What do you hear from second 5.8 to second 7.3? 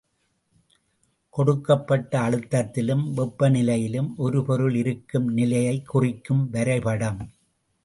குறிக்கும் வரைபடம்.